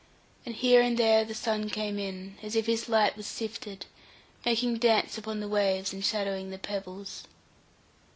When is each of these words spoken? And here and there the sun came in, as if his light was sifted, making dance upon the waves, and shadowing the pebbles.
And 0.47 0.55
here 0.55 0.81
and 0.81 0.97
there 0.97 1.23
the 1.23 1.35
sun 1.35 1.69
came 1.69 1.99
in, 1.99 2.35
as 2.41 2.55
if 2.55 2.65
his 2.65 2.89
light 2.89 3.15
was 3.15 3.27
sifted, 3.27 3.85
making 4.43 4.77
dance 4.79 5.15
upon 5.19 5.41
the 5.41 5.47
waves, 5.47 5.93
and 5.93 6.03
shadowing 6.03 6.49
the 6.49 6.57
pebbles. 6.57 7.25